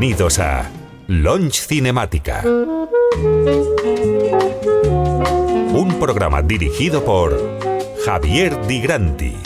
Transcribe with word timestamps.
Bienvenidos 0.00 0.38
a 0.38 0.70
Launch 1.08 1.60
Cinemática. 1.60 2.42
Un 5.74 5.98
programa 6.00 6.40
dirigido 6.40 7.04
por 7.04 7.38
Javier 8.06 8.66
Di 8.66 8.80
Granti. 8.80 9.36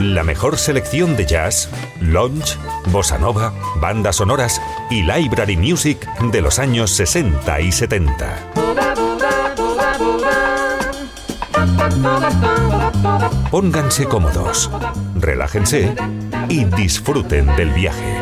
La 0.00 0.24
mejor 0.24 0.58
selección 0.58 1.14
de 1.14 1.26
jazz, 1.26 1.70
lounge, 2.00 2.58
bossa 2.90 3.16
nova, 3.16 3.52
bandas 3.80 4.16
sonoras 4.16 4.60
y 4.90 5.04
library 5.04 5.56
music 5.56 6.08
de 6.32 6.40
los 6.40 6.58
años 6.58 6.90
60 6.90 7.60
y 7.60 7.70
70. 7.70 8.52
Pónganse 13.50 14.06
cómodos, 14.06 14.70
relájense 15.26 15.92
y 16.48 16.64
disfruten 16.64 17.46
del 17.56 17.70
viaje. 17.70 18.15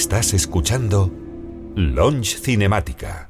Estás 0.00 0.32
escuchando 0.32 1.12
Launch 1.76 2.40
Cinemática. 2.40 3.29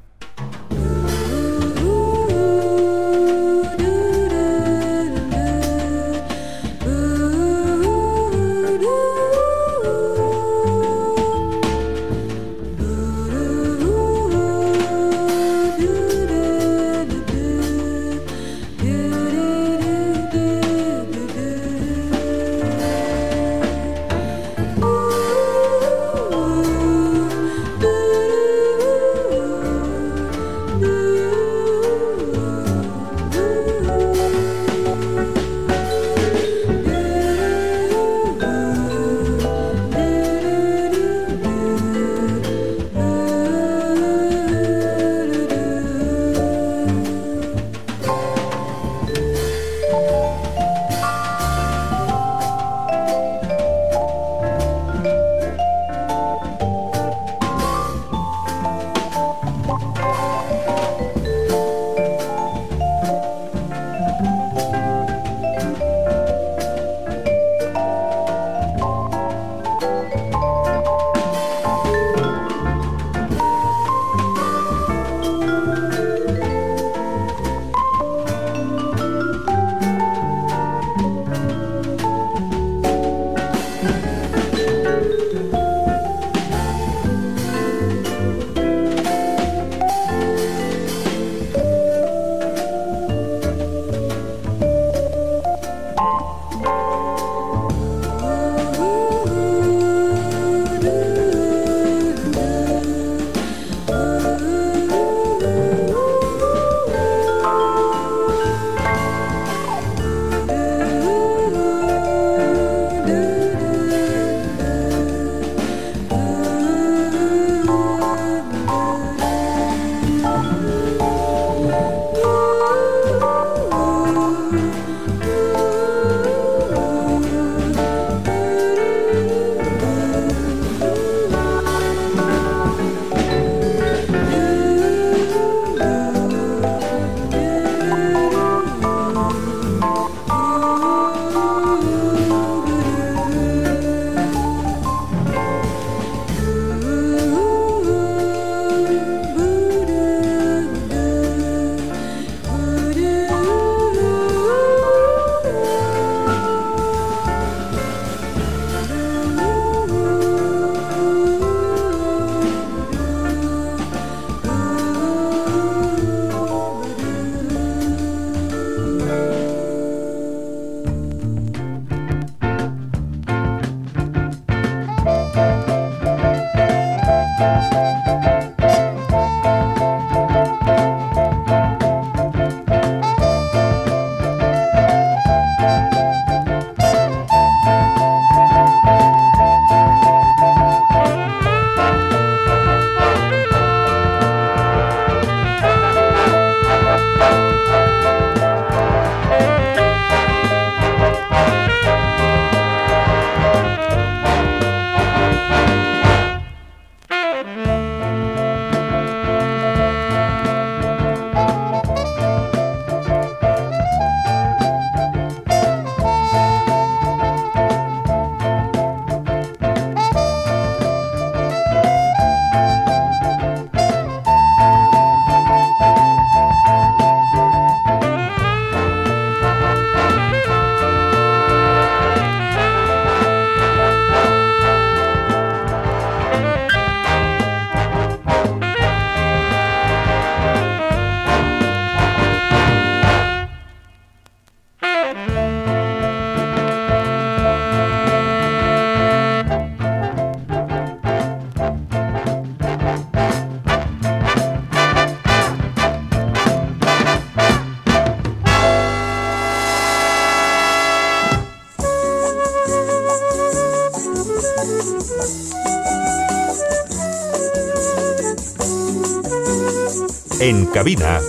Cabina, 270.81 271.21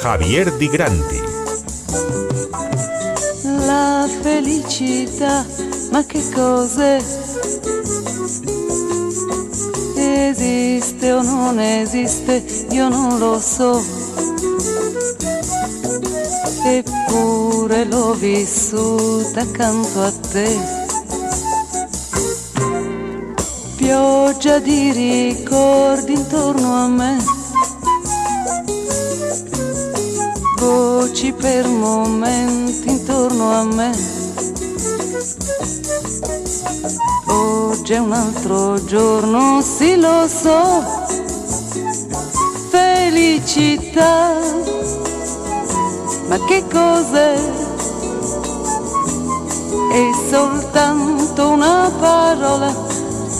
Javier 0.00 0.52
Di 0.52 0.68
Granti. 0.68 1.20
La 3.66 4.08
felicità, 4.20 5.44
ma 5.90 6.04
che 6.04 6.22
cos'è? 6.32 7.02
Esiste 9.96 11.10
o 11.10 11.20
non 11.20 11.58
esiste, 11.58 12.44
io 12.70 12.88
non 12.88 13.18
lo 13.18 13.40
so. 13.40 13.82
Eppure 16.64 17.84
l'ho 17.84 18.14
vissuta 18.14 19.40
accanto 19.40 20.00
a 20.00 20.12
te 20.30 20.80
pioggia 23.74 24.60
di 24.60 24.92
ricordi 24.92 26.12
intorno 26.12 26.76
a 26.76 26.86
me. 26.86 27.41
Per 31.42 31.66
momenti 31.66 32.88
intorno 32.88 33.50
a 33.50 33.64
me. 33.64 33.90
Oggi 37.26 37.92
è 37.94 37.98
un 37.98 38.12
altro 38.12 38.82
giorno, 38.84 39.60
sì 39.60 39.96
lo 39.96 40.28
so. 40.28 40.84
Felicità, 42.70 44.34
ma 46.28 46.38
che 46.46 46.64
cos'è? 46.70 47.34
È 49.90 50.10
soltanto 50.30 51.48
una 51.48 51.90
parola 51.98 52.90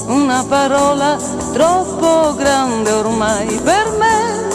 una 0.08 0.44
parola 0.46 1.16
troppo 1.52 2.34
grande 2.34 2.90
ormai 2.90 3.46
per 3.62 3.90
me. 3.98 4.50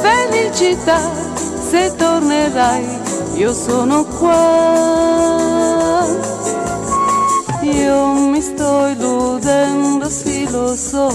Felicità, 0.00 1.29
se 1.70 1.94
tornerai, 1.94 2.84
io 3.34 3.52
sono 3.52 4.04
qua. 4.04 6.04
Io 7.62 8.06
mi 8.12 8.40
sto 8.40 8.88
illudendo, 8.88 10.08
sì 10.08 10.50
lo 10.50 10.74
so. 10.74 11.14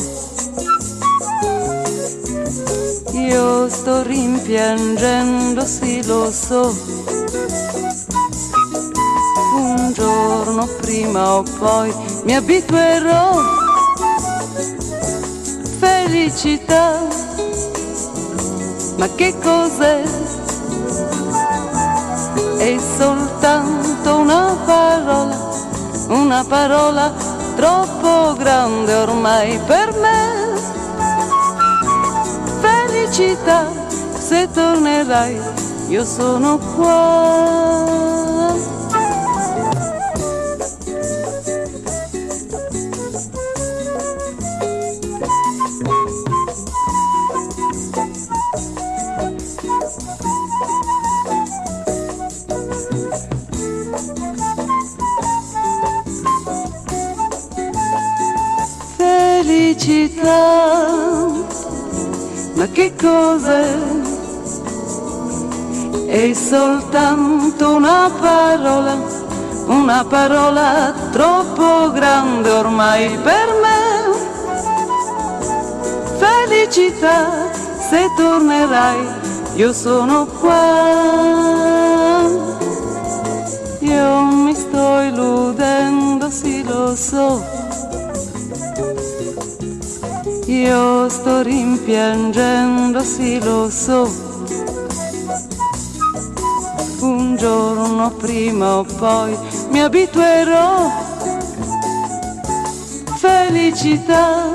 Io 3.12 3.70
sto 3.70 4.02
rimpiangendo, 4.04 5.66
sì 5.66 6.06
lo 6.06 6.32
so 6.32 6.74
un 9.58 9.92
giorno 9.94 10.68
prima 10.82 11.36
o 11.36 11.44
poi 11.60 11.94
mi 12.24 12.34
abituerò. 12.34 13.42
Felicità, 15.80 17.00
ma 18.98 19.10
che 19.16 19.34
cos'è? 19.42 20.25
È 22.66 22.80
soltanto 22.80 24.18
una 24.18 24.58
parola, 24.66 25.38
una 26.08 26.44
parola 26.48 27.14
troppo 27.56 28.34
grande 28.34 28.92
ormai 28.92 29.60
per 29.68 29.94
me. 29.94 30.58
Felicità, 32.62 33.72
se 34.18 34.50
tornerai, 34.52 35.40
io 35.90 36.04
sono 36.04 36.58
qua. 36.76 38.15
Che 62.76 62.94
cos'è? 63.02 63.74
È 66.08 66.34
soltanto 66.34 67.76
una 67.76 68.12
parola, 68.20 68.98
una 69.68 70.04
parola 70.04 70.94
troppo 71.12 71.92
grande 71.94 72.50
ormai 72.50 73.18
per 73.24 73.48
me. 73.64 73.80
Felicità, 76.18 77.50
se 77.80 78.10
tornerai, 78.18 79.08
io 79.56 79.72
sono 79.72 80.26
qua. 80.26 81.04
Io 83.80 84.22
mi 84.24 84.54
sto 84.54 85.00
illudendo, 85.00 86.30
sì 86.30 86.62
lo 86.66 86.94
so 86.94 87.55
io 90.46 91.10
sto 91.10 91.42
rimpiangendo, 91.42 93.00
sì 93.02 93.44
lo 93.44 93.70
so. 93.70 94.04
Un 97.00 97.36
giorno 97.36 98.12
prima 98.12 98.78
o 98.78 98.84
poi 98.84 99.38
mi 99.70 99.82
abituerò. 99.82 100.92
Felicità, 103.16 104.46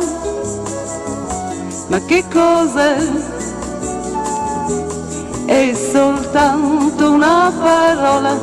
ma 1.89 1.99
che 2.05 2.25
cos'è? 2.33 2.97
È 5.47 5.75
soltanto 5.75 7.11
una 7.11 7.53
parola, 7.61 8.39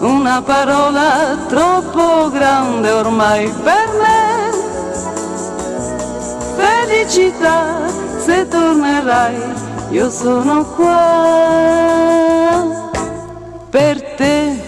una 0.00 0.42
parola 0.42 1.36
troppo 1.46 2.28
grande 2.30 2.90
ormai 2.90 3.48
per 3.62 3.88
me 4.00 4.21
felicità 6.62 7.88
se 8.24 8.46
tornerai, 8.48 9.36
io 9.90 10.08
sono 10.10 10.64
qua 10.76 12.20
per 13.70 14.00
te. 14.16 14.62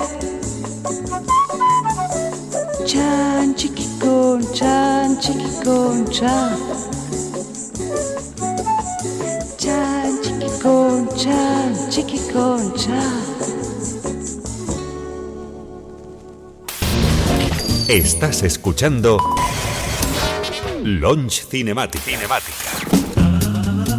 Cianci 2.84 3.72
chi 3.72 3.88
concia, 3.98 5.06
chi 5.20 5.58
concia. 5.62 6.56
Cianci 9.56 10.36
chi 10.38 10.50
concia, 10.60 11.70
chi 11.88 12.20
concia. 12.32 13.00
Estás 17.86 18.42
escuchando 18.42 19.18
Launch 21.00 21.46
Cinematic. 21.48 22.00
Cinemática. 22.02 22.70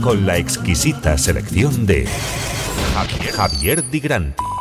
Con 0.01 0.25
la 0.25 0.37
exquisita 0.37 1.17
selección 1.17 1.85
de 1.85 2.07
Javier, 2.93 3.33
Javier 3.33 3.89
Di 3.89 3.99
Granti. 3.99 4.54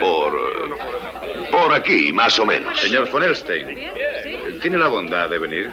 Por. 0.00 0.52
Por 1.50 1.74
aquí, 1.74 2.12
más 2.12 2.38
o 2.38 2.46
menos. 2.46 2.80
Señor 2.80 3.10
von 3.10 3.22
Elstein, 3.22 3.78
¿tiene 4.60 4.78
la 4.78 4.88
bondad 4.88 5.28
de 5.28 5.38
venir? 5.38 5.70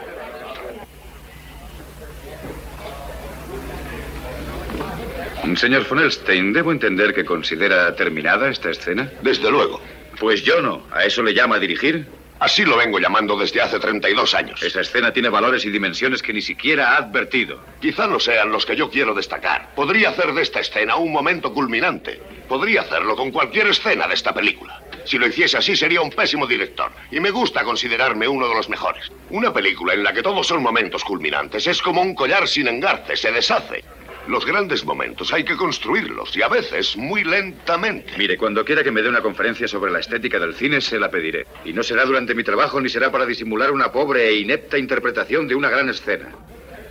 Señor 5.56 5.88
von 5.88 5.98
Elstein, 5.98 6.52
¿debo 6.52 6.70
entender 6.70 7.14
que 7.14 7.24
considera 7.24 7.94
terminada 7.96 8.50
esta 8.50 8.70
escena? 8.70 9.10
Desde 9.22 9.50
luego. 9.50 9.80
Pues 10.18 10.42
yo 10.42 10.60
no. 10.60 10.82
¿A 10.92 11.04
eso 11.04 11.22
le 11.22 11.34
llama 11.34 11.58
dirigir? 11.58 12.06
Así 12.40 12.64
lo 12.64 12.78
vengo 12.78 12.98
llamando 12.98 13.36
desde 13.36 13.60
hace 13.60 13.78
32 13.78 14.34
años. 14.34 14.62
Esa 14.62 14.80
escena 14.80 15.12
tiene 15.12 15.28
valores 15.28 15.62
y 15.66 15.70
dimensiones 15.70 16.22
que 16.22 16.32
ni 16.32 16.40
siquiera 16.40 16.92
ha 16.92 16.96
advertido. 16.96 17.60
Quizá 17.82 18.06
no 18.06 18.18
sean 18.18 18.50
los 18.50 18.64
que 18.64 18.74
yo 18.74 18.88
quiero 18.88 19.12
destacar. 19.12 19.74
Podría 19.74 20.08
hacer 20.08 20.32
de 20.32 20.40
esta 20.40 20.60
escena 20.60 20.96
un 20.96 21.12
momento 21.12 21.52
culminante. 21.52 22.18
Podría 22.48 22.80
hacerlo 22.80 23.14
con 23.14 23.30
cualquier 23.30 23.66
escena 23.66 24.08
de 24.08 24.14
esta 24.14 24.32
película. 24.32 24.80
Si 25.04 25.18
lo 25.18 25.26
hiciese 25.26 25.58
así 25.58 25.76
sería 25.76 26.00
un 26.00 26.08
pésimo 26.08 26.46
director. 26.46 26.90
Y 27.10 27.20
me 27.20 27.30
gusta 27.30 27.62
considerarme 27.62 28.26
uno 28.26 28.48
de 28.48 28.54
los 28.54 28.70
mejores. 28.70 29.12
Una 29.28 29.52
película 29.52 29.92
en 29.92 30.02
la 30.02 30.14
que 30.14 30.22
todos 30.22 30.46
son 30.46 30.62
momentos 30.62 31.04
culminantes 31.04 31.66
es 31.66 31.82
como 31.82 32.00
un 32.00 32.14
collar 32.14 32.48
sin 32.48 32.68
engarce, 32.68 33.16
se 33.16 33.32
deshace. 33.32 33.84
Los 34.26 34.44
grandes 34.44 34.84
momentos 34.84 35.32
hay 35.32 35.44
que 35.44 35.56
construirlos 35.56 36.36
y 36.36 36.42
a 36.42 36.48
veces 36.48 36.96
muy 36.96 37.24
lentamente. 37.24 38.12
Mire, 38.18 38.36
cuando 38.36 38.64
quiera 38.64 38.84
que 38.84 38.90
me 38.90 39.02
dé 39.02 39.08
una 39.08 39.22
conferencia 39.22 39.66
sobre 39.66 39.90
la 39.90 40.00
estética 40.00 40.38
del 40.38 40.54
cine, 40.54 40.80
se 40.80 40.98
la 40.98 41.10
pediré. 41.10 41.46
Y 41.64 41.72
no 41.72 41.82
será 41.82 42.04
durante 42.04 42.34
mi 42.34 42.44
trabajo 42.44 42.80
ni 42.80 42.88
será 42.88 43.10
para 43.10 43.26
disimular 43.26 43.70
una 43.70 43.90
pobre 43.90 44.28
e 44.28 44.38
inepta 44.40 44.78
interpretación 44.78 45.48
de 45.48 45.54
una 45.54 45.70
gran 45.70 45.88
escena. 45.88 46.28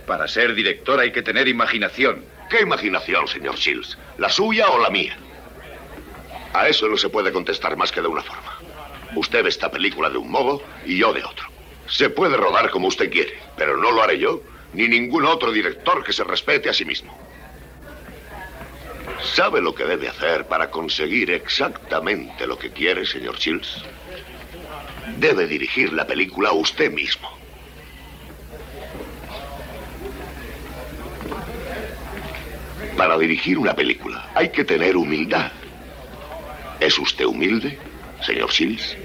Para 0.06 0.26
ser 0.26 0.54
director 0.54 0.98
hay 0.98 1.12
que 1.12 1.22
tener 1.22 1.46
imaginación. 1.46 2.24
¿Qué 2.50 2.62
imaginación, 2.62 3.28
señor 3.28 3.54
Shields? 3.54 3.96
¿La 4.18 4.28
suya 4.28 4.68
o 4.68 4.80
la 4.80 4.90
mía? 4.90 5.16
A 6.52 6.68
eso 6.68 6.88
no 6.88 6.96
se 6.96 7.08
puede 7.08 7.30
contestar 7.30 7.76
más 7.76 7.92
que 7.92 8.02
de 8.02 8.08
una 8.08 8.22
forma. 8.22 8.58
Usted 9.14 9.44
ve 9.44 9.48
esta 9.48 9.70
película 9.70 10.10
de 10.10 10.18
un 10.18 10.30
modo 10.30 10.62
y 10.84 10.98
yo 10.98 11.12
de 11.12 11.24
otro. 11.24 11.46
Se 11.86 12.10
puede 12.10 12.36
rodar 12.36 12.70
como 12.70 12.88
usted 12.88 13.10
quiere, 13.10 13.38
pero 13.56 13.76
no 13.76 13.92
lo 13.92 14.02
haré 14.02 14.18
yo 14.18 14.42
ni 14.72 14.88
ningún 14.88 15.24
otro 15.24 15.52
director 15.52 16.04
que 16.04 16.12
se 16.12 16.24
respete 16.24 16.68
a 16.68 16.72
sí 16.72 16.84
mismo. 16.84 17.16
¿Sabe 19.22 19.60
lo 19.60 19.74
que 19.74 19.84
debe 19.84 20.08
hacer 20.08 20.46
para 20.46 20.70
conseguir 20.70 21.30
exactamente 21.30 22.46
lo 22.46 22.58
que 22.58 22.70
quiere, 22.70 23.04
señor 23.04 23.36
Shields? 23.36 23.84
Debe 25.18 25.46
dirigir 25.46 25.92
la 25.92 26.06
película 26.06 26.52
usted 26.52 26.90
mismo. 26.90 27.28
Para 32.96 33.18
dirigir 33.18 33.58
una 33.58 33.74
película 33.74 34.30
hay 34.34 34.50
que 34.50 34.64
tener 34.64 34.96
humildad. 34.96 35.52
¿Es 36.80 36.98
usted 36.98 37.26
humilde, 37.26 37.78
señor 38.22 38.50
Shields? 38.50 38.96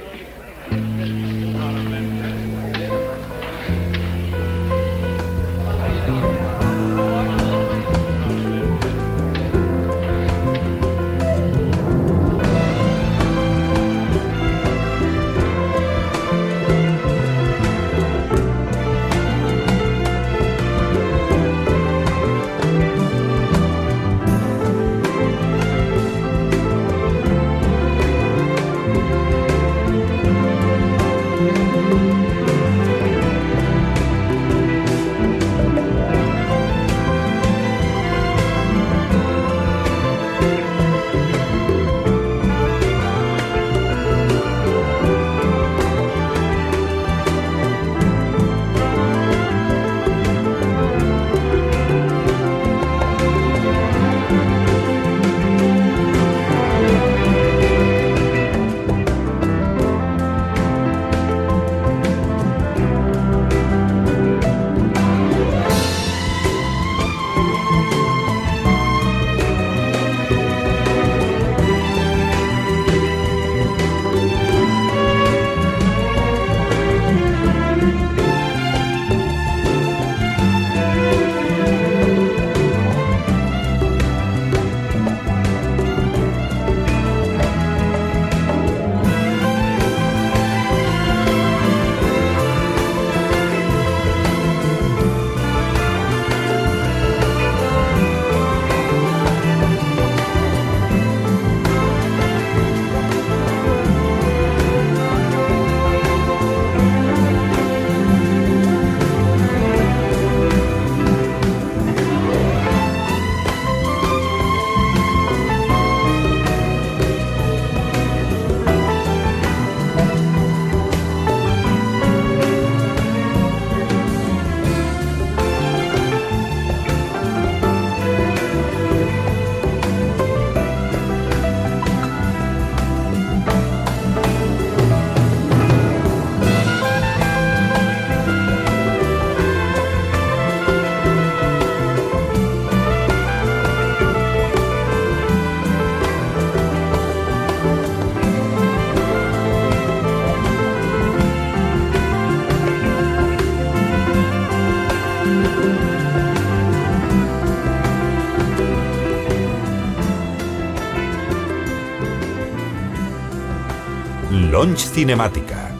Cinemática. 164.83 165.71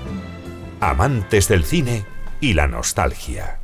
Amantes 0.80 1.48
del 1.48 1.66
cine 1.66 2.06
y 2.40 2.54
la 2.54 2.68
nostalgia. 2.68 3.55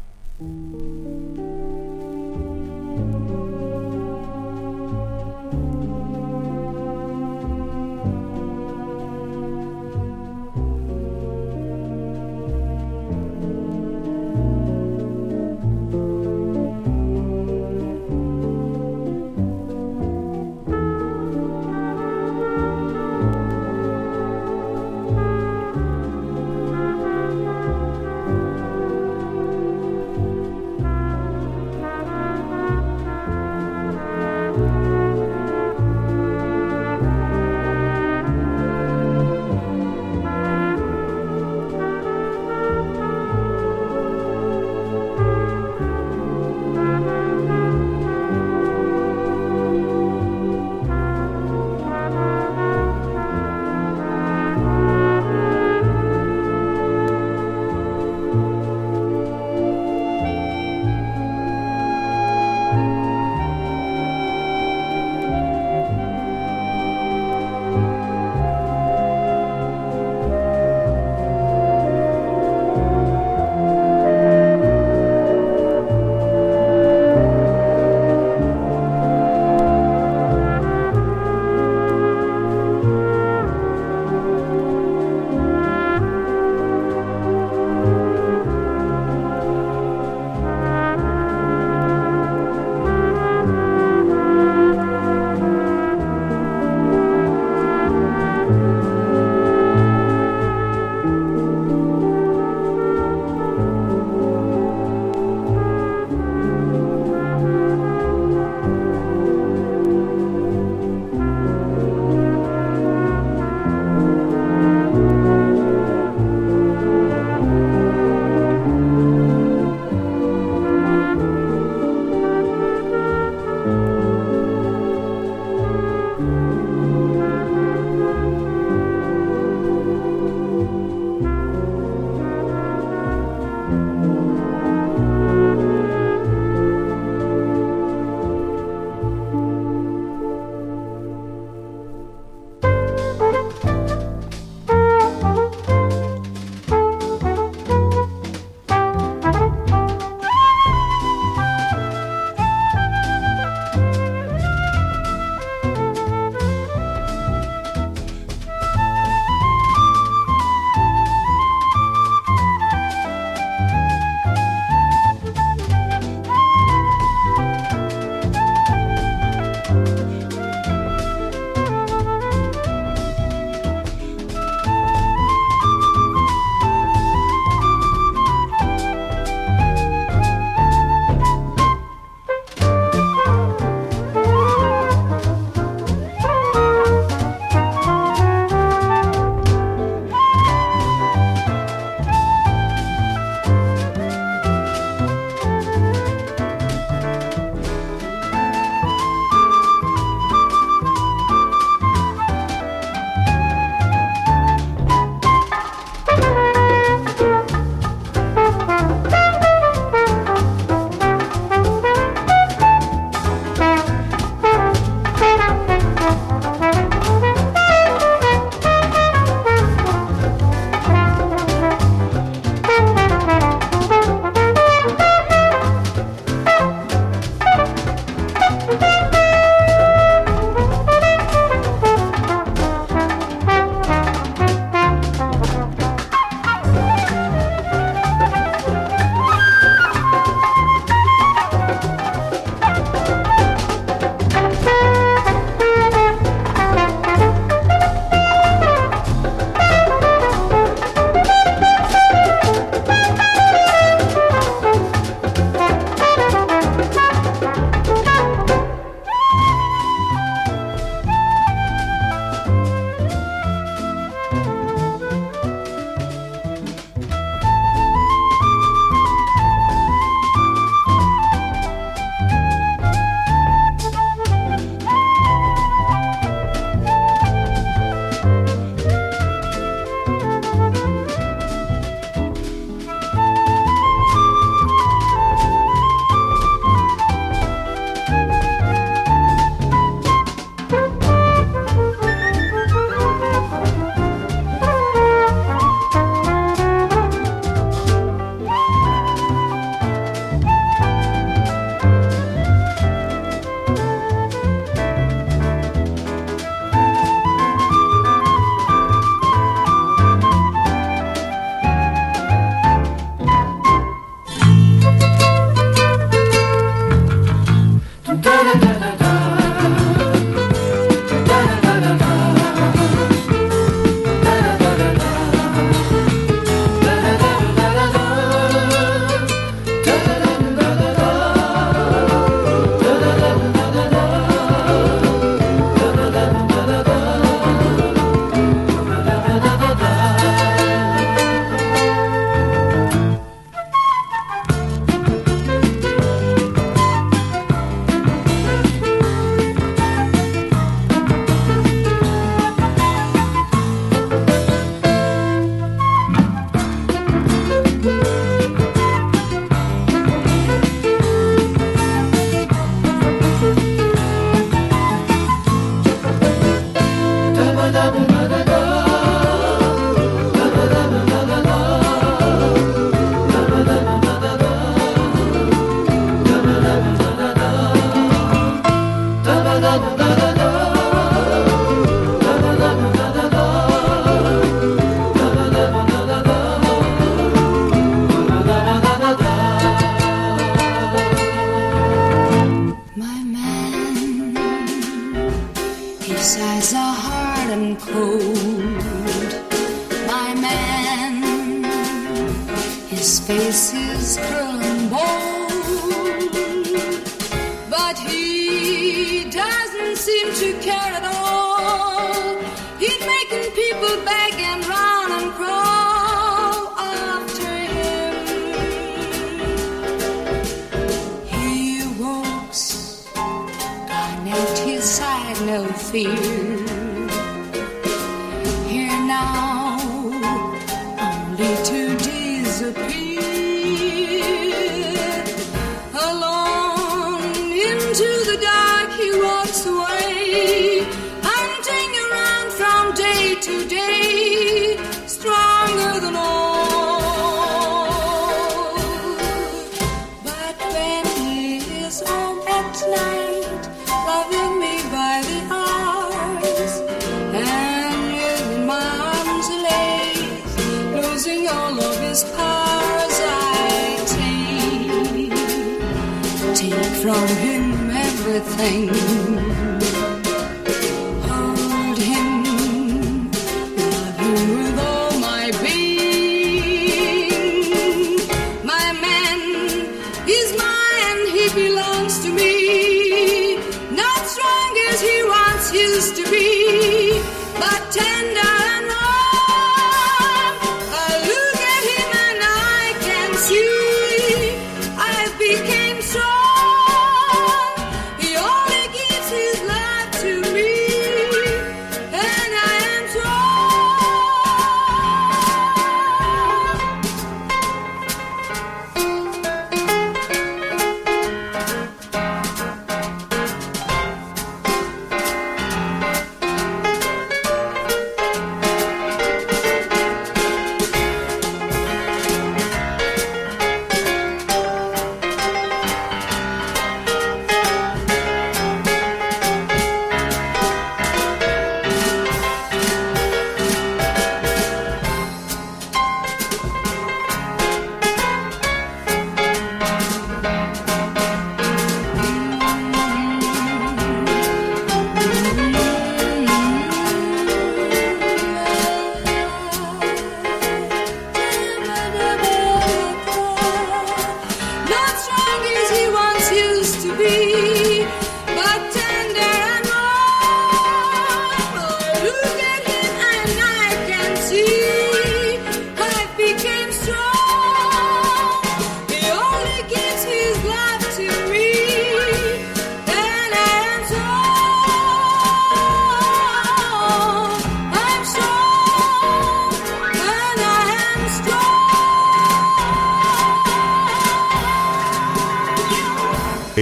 From 467.02 467.28
him 467.28 467.90
everything. 467.90 469.91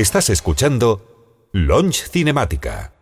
Estás 0.10 0.32
escuchando 0.32 1.48
Launch 1.52 2.10
Cinemática. 2.10 2.99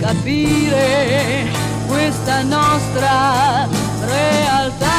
Capire 0.00 1.50
questa 1.86 2.42
nostra 2.42 3.68
realtà. 4.06 4.89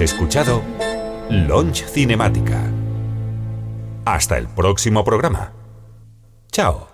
Escuchado 0.00 0.62
Launch 1.28 1.84
Cinemática. 1.84 2.58
Hasta 4.06 4.38
el 4.38 4.48
próximo 4.48 5.04
programa. 5.04 5.52
Chao. 6.50 6.89